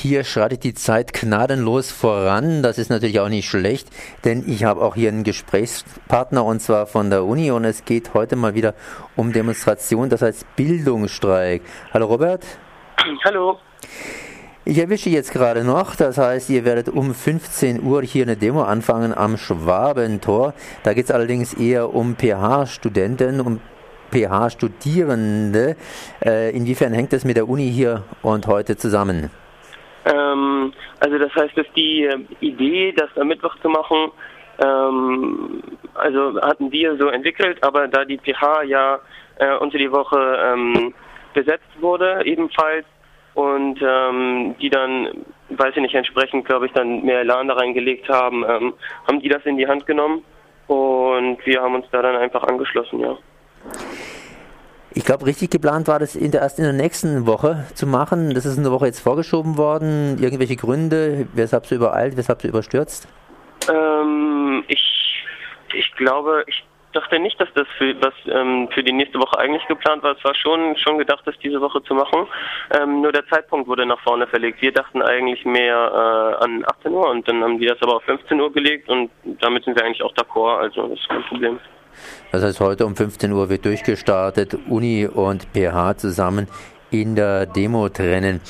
[0.00, 2.62] Hier schreitet die Zeit gnadenlos voran.
[2.62, 3.88] Das ist natürlich auch nicht schlecht,
[4.24, 8.14] denn ich habe auch hier einen Gesprächspartner und zwar von der Uni und es geht
[8.14, 8.74] heute mal wieder
[9.16, 11.62] um Demonstration, das heißt Bildungsstreik.
[11.92, 12.44] Hallo Robert.
[13.24, 13.58] Hallo.
[14.64, 18.62] Ich erwische jetzt gerade noch, das heißt, ihr werdet um 15 Uhr hier eine Demo
[18.62, 20.54] anfangen am Schwabentor.
[20.84, 23.60] Da geht es allerdings eher um PH-Studenten, um
[24.12, 25.74] PH-Studierende.
[26.24, 29.30] Äh, inwiefern hängt das mit der Uni hier und heute zusammen?
[30.04, 34.10] Ähm, also das heißt, dass die äh, Idee, das am Mittwoch zu machen,
[34.62, 35.62] ähm,
[35.94, 39.00] also hatten wir so entwickelt, aber da die PH ja
[39.38, 40.94] äh, unter die Woche ähm,
[41.34, 42.84] besetzt wurde, ebenfalls,
[43.38, 48.08] und ähm, die dann, weiß ich nicht, entsprechend, glaube ich, dann mehr Elan da reingelegt
[48.08, 48.74] haben, ähm,
[49.06, 50.24] haben die das in die Hand genommen
[50.66, 53.16] und wir haben uns da dann einfach angeschlossen, ja.
[54.94, 58.34] Ich glaube, richtig geplant war das in der, erst in der nächsten Woche zu machen.
[58.34, 60.18] Das ist eine Woche jetzt vorgeschoben worden.
[60.20, 61.28] Irgendwelche Gründe?
[61.34, 62.16] Weshalb so übereilt?
[62.16, 63.06] Weshalb so überstürzt?
[63.70, 65.24] Ähm, ich,
[65.74, 69.66] ich glaube, ich dachte nicht, dass das für, was, ähm, für die nächste Woche eigentlich
[69.66, 70.16] geplant war.
[70.16, 72.26] Es war schon, schon gedacht, das diese Woche zu machen.
[72.78, 74.62] Ähm, nur der Zeitpunkt wurde nach vorne verlegt.
[74.62, 78.04] Wir dachten eigentlich mehr äh, an 18 Uhr und dann haben die das aber auf
[78.04, 80.58] 15 Uhr gelegt und damit sind wir eigentlich auch d'accord.
[80.58, 81.60] Also das ist kein Problem.
[82.32, 86.48] Das heißt, heute um 15 Uhr wird durchgestartet, Uni und PH zusammen
[86.90, 88.40] in der Demo trennen.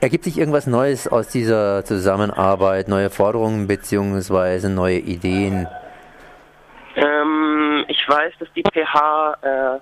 [0.00, 4.68] Ergibt sich irgendwas Neues aus dieser Zusammenarbeit, neue Forderungen bzw.
[4.68, 5.66] neue Ideen?
[6.96, 9.78] Ähm, ich weiß, dass die PH äh,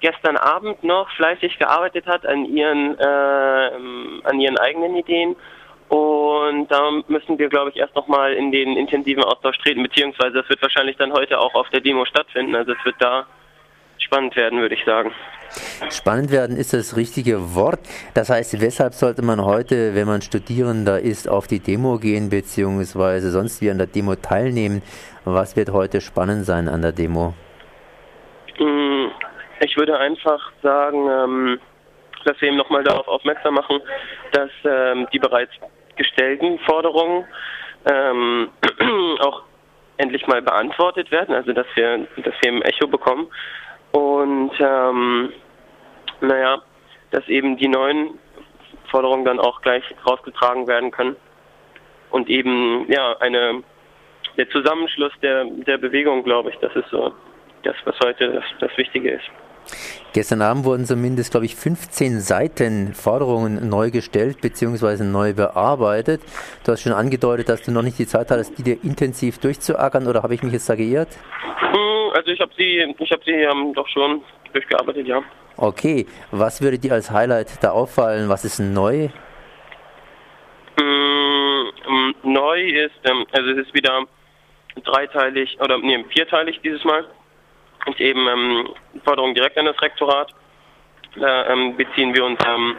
[0.00, 3.70] gestern Abend noch fleißig gearbeitet hat an ihren, äh,
[4.24, 5.36] an ihren eigenen Ideen
[5.92, 10.48] und da müssen wir, glaube ich, erst nochmal in den intensiven Austausch treten, beziehungsweise das
[10.48, 12.54] wird wahrscheinlich dann heute auch auf der Demo stattfinden.
[12.54, 13.26] Also es wird da
[13.98, 15.12] spannend werden, würde ich sagen.
[15.90, 17.80] Spannend werden ist das richtige Wort.
[18.14, 23.30] Das heißt, weshalb sollte man heute, wenn man Studierender ist, auf die Demo gehen, beziehungsweise
[23.30, 24.80] sonst wie an der Demo teilnehmen?
[25.26, 27.34] Was wird heute spannend sein an der Demo?
[28.58, 29.08] Mm,
[29.60, 31.60] ich würde einfach sagen, ähm,
[32.24, 33.78] dass wir eben nochmal darauf aufmerksam machen,
[34.32, 35.52] dass ähm, die bereits
[35.96, 37.24] gestellten Forderungen
[37.90, 38.50] ähm,
[39.20, 39.42] auch
[39.96, 43.28] endlich mal beantwortet werden, also dass wir, dass wir im Echo bekommen.
[43.92, 45.32] Und ähm,
[46.20, 46.62] naja,
[47.10, 48.18] dass eben die neuen
[48.90, 51.16] Forderungen dann auch gleich rausgetragen werden können.
[52.10, 53.62] Und eben, ja, eine
[54.36, 57.12] der Zusammenschluss der, der Bewegung, glaube ich, das ist so
[57.62, 59.30] das, was heute das, das Wichtige ist.
[60.12, 65.04] Gestern Abend wurden zumindest, glaube ich, 15 Seiten Forderungen neu gestellt bzw.
[65.04, 66.20] neu bearbeitet.
[66.64, 70.06] Du hast schon angedeutet, dass du noch nicht die Zeit hattest, die dir intensiv durchzuackern
[70.06, 71.08] oder habe ich mich jetzt da geirrt?
[71.60, 74.22] Hm, also ich habe sie, ich habe sie ähm, doch schon
[74.52, 75.22] durchgearbeitet, ja.
[75.56, 78.28] Okay, was würde dir als Highlight da auffallen?
[78.28, 79.08] Was ist neu?
[80.78, 84.04] Hm, neu ist, ähm, also es ist wieder
[84.84, 87.06] dreiteilig oder nee, vierteilig dieses Mal
[87.86, 88.68] und eben ähm,
[89.04, 90.32] Forderungen direkt an das Rektorat.
[91.16, 92.76] Da ähm, beziehen wir uns ähm,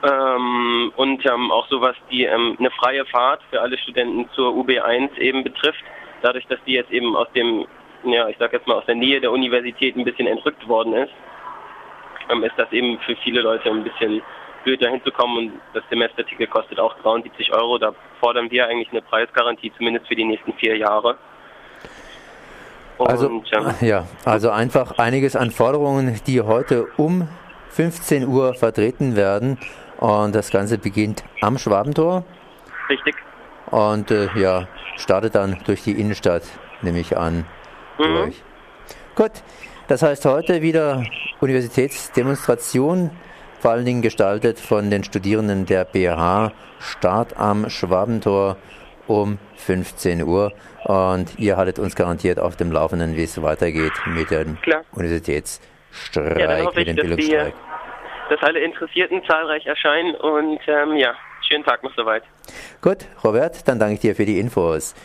[0.03, 5.17] Ähm, und ähm, auch sowas, die ähm, eine freie Fahrt für alle Studenten zur UB1
[5.17, 5.83] eben betrifft.
[6.23, 7.67] Dadurch, dass die jetzt eben aus dem
[8.03, 11.13] ja, ich sag jetzt mal, aus der Nähe der Universität ein bisschen entrückt worden ist,
[12.29, 14.21] ähm, ist das eben für viele Leute ein bisschen
[14.63, 17.77] blöd, da hinzukommen und das Semesterticket kostet auch 73 Euro.
[17.77, 21.17] Da fordern wir eigentlich eine Preisgarantie, zumindest für die nächsten vier Jahre.
[22.99, 27.27] Also, und, also, ähm, ja, also einfach einiges an Forderungen, die heute um
[27.69, 29.57] 15 Uhr vertreten werden.
[29.97, 32.23] Und das Ganze beginnt am Schwabentor.
[32.89, 33.15] Richtig.
[33.67, 34.67] Und äh, ja,
[34.97, 36.43] startet dann durch die Innenstadt,
[36.81, 37.45] nehme ich an.
[37.97, 38.33] Mhm.
[39.15, 39.31] Gut,
[39.87, 41.03] das heißt heute wieder
[41.39, 43.11] Universitätsdemonstration,
[43.61, 46.51] vor allen Dingen gestaltet von den Studierenden der BH.
[46.79, 48.57] Start am Schwabentor
[49.05, 50.51] um 15 Uhr.
[50.83, 54.83] Und ihr haltet uns garantiert auf dem Laufenden, wie es weitergeht mit dem Klar.
[54.93, 57.53] Universitätsstreik, ja, mit dem Bildungsstreik.
[58.31, 61.13] dass alle Interessierten zahlreich erscheinen und ähm, ja,
[61.47, 62.23] schönen Tag noch soweit.
[62.81, 64.95] Gut, Robert, dann danke ich dir für die Infos.